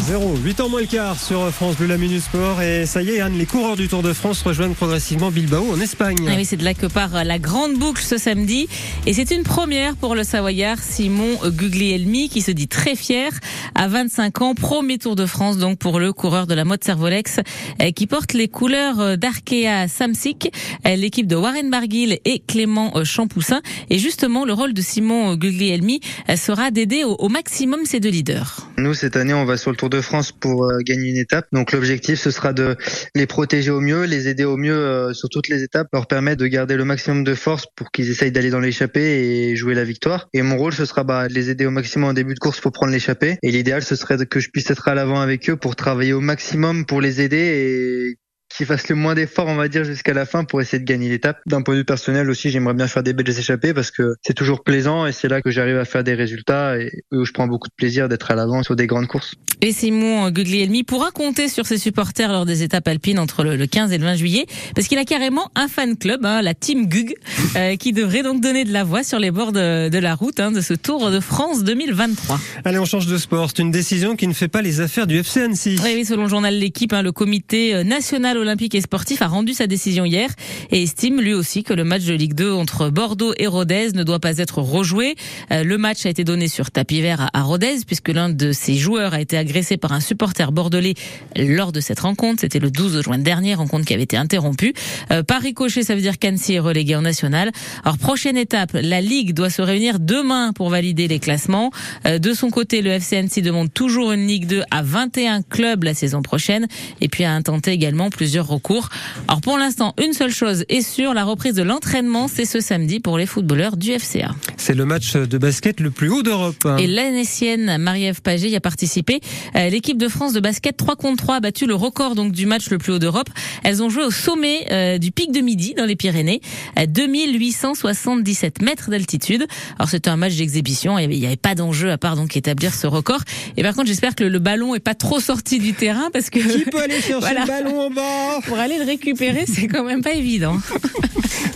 0, 0.00 0.38
8 0.44 0.60
ans 0.60 0.68
moins 0.68 0.80
le 0.80 0.88
quart 0.88 1.20
sur 1.20 1.48
France 1.52 1.76
Bleu 1.76 1.86
la 1.86 2.20
Sport. 2.20 2.62
Et 2.62 2.84
ça 2.84 3.00
y 3.00 3.10
est 3.10 3.20
Anne, 3.20 3.38
les 3.38 3.46
coureurs 3.46 3.76
du 3.76 3.86
Tour 3.86 4.02
de 4.02 4.12
France 4.12 4.42
rejoignent 4.42 4.74
progressivement 4.74 5.30
Bilbao 5.30 5.64
en 5.72 5.80
Espagne. 5.80 6.16
Ah 6.28 6.32
oui, 6.36 6.44
c'est 6.44 6.56
de 6.56 6.64
là 6.64 6.74
que 6.74 6.86
part 6.86 7.22
la 7.22 7.38
grande 7.38 7.74
boucle 7.74 8.02
ce 8.02 8.18
samedi. 8.18 8.66
Et 9.06 9.12
c'est 9.12 9.30
une 9.30 9.44
première 9.44 9.94
pour 9.94 10.16
le 10.16 10.24
Savoyard 10.24 10.78
Simon 10.80 11.38
Guglielmi 11.46 12.28
qui 12.28 12.42
se 12.42 12.50
dit 12.50 12.66
très 12.66 12.96
fier. 12.96 13.30
À 13.76 13.86
25 13.86 14.42
ans, 14.42 14.54
premier 14.56 14.98
Tour 14.98 15.14
de 15.14 15.26
France 15.26 15.58
donc 15.58 15.78
pour 15.78 16.00
le 16.00 16.12
coureur 16.12 16.48
de 16.48 16.54
la 16.54 16.64
mode 16.64 16.82
Servolex 16.82 17.38
eh, 17.78 17.92
qui 17.92 18.08
porte 18.08 18.32
les 18.32 18.48
couleurs 18.48 19.16
d'Arkea 19.16 19.86
Samsic, 19.86 20.52
l'équipe 20.84 21.28
de 21.28 21.36
Warren 21.36 21.70
Barguil 21.70 22.18
et 22.24 22.40
Clément 22.40 23.04
Champoussin. 23.04 23.62
Et 23.90 23.98
justement 23.98 24.44
le 24.44 24.54
rôle 24.54 24.74
de 24.74 24.82
Simon 24.82 25.36
Guglielmi 25.36 26.00
sera 26.36 26.72
d'aider 26.72 27.04
au 27.04 27.28
maximum 27.28 27.82
ces 27.84 28.00
deux 28.00 28.10
leaders. 28.10 28.71
Nous 28.82 28.94
cette 28.94 29.14
année 29.14 29.32
on 29.32 29.44
va 29.44 29.56
sur 29.56 29.70
le 29.70 29.76
Tour 29.76 29.90
de 29.90 30.00
France 30.00 30.32
pour 30.32 30.64
euh, 30.64 30.78
gagner 30.84 31.10
une 31.10 31.16
étape. 31.16 31.46
Donc 31.52 31.70
l'objectif, 31.70 32.18
ce 32.18 32.32
sera 32.32 32.52
de 32.52 32.76
les 33.14 33.26
protéger 33.28 33.70
au 33.70 33.80
mieux, 33.80 34.06
les 34.06 34.26
aider 34.26 34.42
au 34.42 34.56
mieux 34.56 34.74
euh, 34.74 35.12
sur 35.12 35.28
toutes 35.28 35.46
les 35.46 35.62
étapes, 35.62 35.86
leur 35.92 36.08
permettre 36.08 36.42
de 36.42 36.48
garder 36.48 36.74
le 36.74 36.84
maximum 36.84 37.22
de 37.22 37.34
force 37.34 37.66
pour 37.76 37.92
qu'ils 37.92 38.10
essayent 38.10 38.32
d'aller 38.32 38.50
dans 38.50 38.58
l'échappée 38.58 39.50
et 39.50 39.54
jouer 39.54 39.74
la 39.74 39.84
victoire. 39.84 40.28
Et 40.34 40.42
mon 40.42 40.56
rôle, 40.56 40.72
ce 40.72 40.84
sera 40.84 41.04
bah, 41.04 41.28
de 41.28 41.32
les 41.32 41.48
aider 41.48 41.64
au 41.64 41.70
maximum 41.70 42.10
en 42.10 42.12
début 42.12 42.34
de 42.34 42.40
course 42.40 42.60
pour 42.60 42.72
prendre 42.72 42.90
l'échappée. 42.90 43.38
Et 43.44 43.52
l'idéal, 43.52 43.84
ce 43.84 43.94
serait 43.94 44.18
que 44.26 44.40
je 44.40 44.50
puisse 44.50 44.68
être 44.68 44.88
à 44.88 44.94
l'avant 44.94 45.20
avec 45.20 45.48
eux 45.48 45.56
pour 45.56 45.76
travailler 45.76 46.12
au 46.12 46.20
maximum 46.20 46.84
pour 46.84 47.00
les 47.00 47.20
aider 47.20 47.36
et 47.36 48.18
qui 48.56 48.64
fasse 48.64 48.88
le 48.88 48.94
moins 48.94 49.14
d'efforts, 49.14 49.46
on 49.48 49.56
va 49.56 49.68
dire, 49.68 49.84
jusqu'à 49.84 50.14
la 50.14 50.26
fin 50.26 50.44
pour 50.44 50.60
essayer 50.60 50.78
de 50.78 50.84
gagner 50.84 51.08
l'étape. 51.08 51.40
D'un 51.46 51.62
point 51.62 51.74
de 51.74 51.80
vue 51.80 51.84
personnel 51.84 52.28
aussi, 52.30 52.50
j'aimerais 52.50 52.74
bien 52.74 52.86
faire 52.86 53.02
des 53.02 53.12
belles 53.12 53.38
échappées 53.38 53.74
parce 53.74 53.90
que 53.90 54.14
c'est 54.22 54.34
toujours 54.34 54.62
plaisant 54.62 55.06
et 55.06 55.12
c'est 55.12 55.28
là 55.28 55.42
que 55.42 55.50
j'arrive 55.50 55.78
à 55.78 55.84
faire 55.84 56.04
des 56.04 56.14
résultats 56.14 56.78
et 56.78 56.90
où 57.12 57.24
je 57.24 57.32
prends 57.32 57.46
beaucoup 57.46 57.68
de 57.68 57.74
plaisir 57.74 58.08
d'être 58.08 58.30
à 58.30 58.34
l'avant 58.34 58.62
sur 58.62 58.76
des 58.76 58.86
grandes 58.86 59.06
courses. 59.06 59.34
Et 59.64 59.72
Simon 59.72 60.28
Guglielmi 60.30 60.82
pourra 60.82 61.12
compter 61.12 61.48
sur 61.48 61.66
ses 61.66 61.78
supporters 61.78 62.32
lors 62.32 62.46
des 62.46 62.64
étapes 62.64 62.88
alpines 62.88 63.20
entre 63.20 63.44
le 63.44 63.66
15 63.66 63.92
et 63.92 63.98
le 63.98 64.04
20 64.04 64.16
juillet 64.16 64.46
parce 64.74 64.88
qu'il 64.88 64.98
a 64.98 65.04
carrément 65.04 65.50
un 65.54 65.68
fan 65.68 65.96
club, 65.96 66.26
hein, 66.26 66.42
la 66.42 66.52
Team 66.54 66.86
Gug, 66.88 67.14
euh, 67.56 67.76
qui 67.76 67.92
devrait 67.92 68.24
donc 68.24 68.40
donner 68.40 68.64
de 68.64 68.72
la 68.72 68.82
voix 68.82 69.04
sur 69.04 69.20
les 69.20 69.30
bords 69.30 69.52
de, 69.52 69.88
de 69.88 69.98
la 69.98 70.16
route 70.16 70.40
hein, 70.40 70.50
de 70.50 70.60
ce 70.60 70.74
Tour 70.74 71.10
de 71.10 71.20
France 71.20 71.62
2023. 71.62 72.40
Allez, 72.64 72.78
on 72.78 72.84
change 72.84 73.06
de 73.06 73.16
sport. 73.16 73.50
C'est 73.54 73.62
une 73.62 73.70
décision 73.70 74.16
qui 74.16 74.26
ne 74.26 74.32
fait 74.32 74.48
pas 74.48 74.62
les 74.62 74.80
affaires 74.80 75.06
du 75.06 75.18
FC 75.18 75.42
Annecy. 75.42 75.76
Oui, 75.84 75.92
oui 75.94 76.04
selon 76.04 76.24
le 76.24 76.28
journal 76.28 76.58
L'équipe, 76.58 76.92
hein, 76.92 77.02
le 77.02 77.12
comité 77.12 77.84
national 77.84 78.41
olympique 78.42 78.74
et 78.74 78.80
sportif 78.80 79.22
a 79.22 79.26
rendu 79.26 79.54
sa 79.54 79.66
décision 79.66 80.04
hier 80.04 80.30
et 80.70 80.82
estime 80.82 81.20
lui 81.20 81.32
aussi 81.32 81.62
que 81.62 81.72
le 81.72 81.84
match 81.84 82.04
de 82.04 82.12
Ligue 82.12 82.34
2 82.34 82.52
entre 82.52 82.90
Bordeaux 82.90 83.32
et 83.38 83.46
Rodez 83.46 83.92
ne 83.94 84.02
doit 84.02 84.20
pas 84.20 84.38
être 84.38 84.58
rejoué. 84.58 85.16
Euh, 85.50 85.64
le 85.64 85.78
match 85.78 86.04
a 86.06 86.10
été 86.10 86.24
donné 86.24 86.48
sur 86.48 86.70
tapis 86.70 87.00
vert 87.00 87.30
à 87.32 87.42
Rodez 87.42 87.78
puisque 87.86 88.08
l'un 88.08 88.28
de 88.28 88.52
ses 88.52 88.74
joueurs 88.74 89.14
a 89.14 89.20
été 89.20 89.36
agressé 89.36 89.76
par 89.76 89.92
un 89.92 90.00
supporter 90.00 90.52
bordelais 90.52 90.94
lors 91.36 91.72
de 91.72 91.80
cette 91.80 92.00
rencontre. 92.00 92.40
C'était 92.40 92.58
le 92.58 92.70
12 92.70 93.02
juin 93.02 93.18
dernier, 93.18 93.54
rencontre 93.54 93.86
qui 93.86 93.94
avait 93.94 94.02
été 94.02 94.16
interrompue. 94.16 94.74
Euh, 95.10 95.22
par 95.22 95.40
ricochet, 95.40 95.82
ça 95.82 95.94
veut 95.94 96.00
dire 96.00 96.18
qu'Annecy 96.18 96.54
est 96.54 96.60
relégué 96.60 96.96
en 96.96 97.02
national. 97.02 97.50
Alors 97.84 97.98
prochaine 97.98 98.36
étape, 98.36 98.72
la 98.74 99.00
Ligue 99.00 99.32
doit 99.32 99.50
se 99.50 99.62
réunir 99.62 100.00
demain 100.00 100.52
pour 100.52 100.68
valider 100.68 101.08
les 101.08 101.18
classements. 101.18 101.70
Euh, 102.06 102.18
de 102.18 102.34
son 102.34 102.50
côté, 102.50 102.82
le 102.82 102.90
FC 102.90 103.16
Annecy 103.16 103.42
demande 103.42 103.72
toujours 103.72 104.12
une 104.12 104.26
Ligue 104.26 104.46
2 104.46 104.62
à 104.70 104.82
21 104.82 105.42
clubs 105.42 105.84
la 105.84 105.94
saison 105.94 106.22
prochaine 106.22 106.66
et 107.00 107.08
puis 107.08 107.24
a 107.24 107.32
intenté 107.32 107.70
également 107.70 108.10
plusieurs 108.10 108.31
recours 108.40 108.88
alors 109.28 109.40
pour 109.40 109.58
l'instant, 109.58 109.94
une 110.02 110.12
seule 110.12 110.30
chose 110.30 110.64
est 110.68 110.82
sûre, 110.82 111.14
la 111.14 111.24
reprise 111.24 111.54
de 111.54 111.62
l'entraînement, 111.62 112.28
c'est 112.28 112.44
ce 112.44 112.60
samedi 112.60 113.00
pour 113.00 113.18
les 113.18 113.26
footballeurs 113.26 113.76
du 113.76 113.92
FCA. 113.98 114.34
C'est 114.56 114.74
le 114.74 114.84
match 114.84 115.14
de 115.14 115.38
basket 115.38 115.80
le 115.80 115.90
plus 115.90 116.08
haut 116.10 116.22
d'Europe. 116.22 116.68
Et 116.78 116.86
l'Anessienne 116.86 117.78
Marie-Ève 117.78 118.20
Pagé 118.22 118.48
y 118.48 118.56
a 118.56 118.60
participé. 118.60 119.20
Euh, 119.56 119.68
l'équipe 119.68 119.98
de 119.98 120.08
France 120.08 120.32
de 120.32 120.40
basket 120.40 120.76
3 120.76 120.96
contre 120.96 121.24
3 121.24 121.36
a 121.36 121.40
battu 121.40 121.66
le 121.66 121.74
record 121.74 122.14
donc 122.14 122.32
du 122.32 122.46
match 122.46 122.70
le 122.70 122.78
plus 122.78 122.92
haut 122.92 122.98
d'Europe. 122.98 123.28
Elles 123.64 123.82
ont 123.82 123.88
joué 123.88 124.04
au 124.04 124.10
sommet 124.10 124.66
euh, 124.70 124.98
du 124.98 125.12
pic 125.12 125.32
de 125.32 125.40
midi 125.40 125.74
dans 125.76 125.84
les 125.84 125.96
Pyrénées, 125.96 126.40
à 126.76 126.86
2877 126.86 128.62
mètres 128.62 128.90
d'altitude. 128.90 129.46
Alors 129.78 129.88
c'était 129.88 130.10
un 130.10 130.16
match 130.16 130.36
d'exhibition, 130.36 130.98
il 130.98 131.08
n'y 131.08 131.26
avait, 131.26 131.36
pas 131.36 131.54
d'enjeu 131.54 131.90
à 131.90 131.98
part 131.98 132.16
donc 132.16 132.36
établir 132.36 132.74
ce 132.74 132.86
record. 132.86 133.20
Et 133.56 133.62
par 133.62 133.74
contre, 133.74 133.88
j'espère 133.88 134.14
que 134.14 134.24
le, 134.24 134.38
ballon 134.38 134.74
est 134.74 134.80
pas 134.80 134.94
trop 134.94 135.20
sorti 135.20 135.58
du 135.58 135.72
terrain 135.72 136.10
parce 136.12 136.28
que 136.28 136.38
qui 136.38 136.70
peut 136.70 136.80
aller 136.80 137.00
chercher 137.00 137.34
le 137.40 137.46
ballon 137.46 137.80
en 137.80 137.90
bas 137.90 138.11
aller 138.58 138.78
le 138.78 138.84
récupérer, 138.84 139.44
c'est 139.46 139.66
quand 139.66 139.84
même 139.84 140.02
pas 140.02 140.12
évident. 140.12 140.56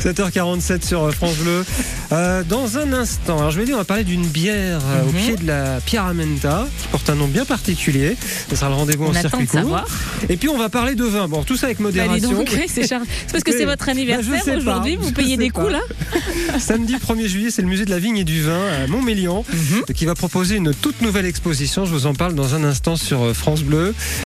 7h47 0.00 0.86
sur 0.86 1.12
France 1.12 1.36
Bleu. 1.36 1.64
Euh, 2.12 2.44
dans 2.44 2.78
un 2.78 2.92
instant, 2.92 3.38
alors 3.38 3.50
je 3.50 3.58
vais 3.58 3.64
dire, 3.64 3.74
on 3.74 3.78
va 3.78 3.84
parler 3.84 4.04
d'une 4.04 4.26
bière 4.26 4.80
euh, 4.84 5.02
au 5.02 5.12
mhm. 5.12 5.14
pied 5.14 5.36
de 5.36 5.46
la 5.46 5.80
Pierramenta, 5.84 6.68
qui 6.78 6.88
porte 6.88 7.10
un 7.10 7.16
nom 7.16 7.26
bien 7.26 7.44
particulier. 7.44 8.16
Ce 8.48 8.56
sera 8.56 8.68
le 8.68 8.76
rendez-vous 8.76 9.06
en 9.06 9.12
circuit 9.12 9.46
court. 9.46 9.84
Et 10.28 10.36
puis 10.36 10.48
on 10.48 10.58
va 10.58 10.68
parler 10.68 10.94
de 10.94 11.04
vin. 11.04 11.28
Bon, 11.28 11.42
tout 11.42 11.56
ça 11.56 11.66
avec 11.66 11.78
bah, 11.78 11.84
modération. 11.84 12.44
c'est 12.68 12.88
parce 13.32 13.44
que 13.44 13.52
c'est 13.52 13.64
votre 13.64 13.88
anniversaire 13.88 14.42
bah, 14.46 14.56
aujourd'hui, 14.56 14.96
vous 14.96 15.12
payez 15.12 15.36
des 15.36 15.50
coups 15.50 15.72
là. 15.72 15.80
Samedi 16.58 16.94
1er 16.94 17.26
juillet, 17.26 17.50
c'est 17.50 17.62
le 17.62 17.68
musée 17.68 17.84
de 17.84 17.90
la 17.90 17.98
vigne 17.98 18.18
et 18.18 18.24
du 18.24 18.42
vin 18.42 18.60
à 18.84 18.86
Montmélian 18.86 19.44
mhm. 19.52 19.94
qui 19.94 20.06
va 20.06 20.14
proposer 20.14 20.56
une 20.56 20.72
toute 20.72 21.02
nouvelle 21.02 21.26
exposition. 21.26 21.84
Je 21.84 21.90
vous 21.90 22.06
en 22.06 22.14
parle 22.14 22.34
dans 22.34 22.54
un 22.54 22.64
instant 22.64 22.96
sur 22.96 23.22
euh, 23.22 23.34
France 23.34 23.62
Bleu. 23.62 23.94